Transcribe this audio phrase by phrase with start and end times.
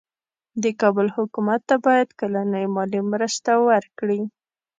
[0.63, 4.21] د کابل حکومت ته باید کلنۍ مالي مرسته ورکړي.